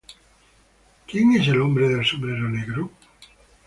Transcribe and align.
¿Quién 1.05 1.33
es 1.35 1.47
el 1.49 1.61
hombre 1.61 1.87
del 1.87 2.03
sombrero 2.03 2.49
negro? 2.49 2.89